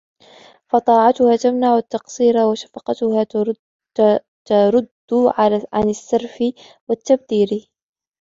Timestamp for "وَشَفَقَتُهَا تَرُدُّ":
2.51-3.57